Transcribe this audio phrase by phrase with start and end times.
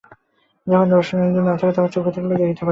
[0.67, 2.69] যখন দর্শনেন্দ্রিয় না থাকে, তখন চক্ষু থাকিলেও দেখিতে পারি না।